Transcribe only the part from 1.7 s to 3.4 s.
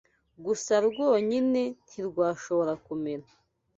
ntirwashobora kumera.